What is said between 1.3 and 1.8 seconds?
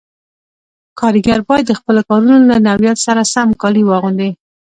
باید د